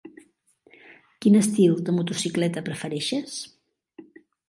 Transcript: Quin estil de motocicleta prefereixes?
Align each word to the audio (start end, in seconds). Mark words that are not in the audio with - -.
Quin 1.25 1.37
estil 1.41 1.77
de 1.91 1.97
motocicleta 1.99 2.67
prefereixes? 2.71 3.41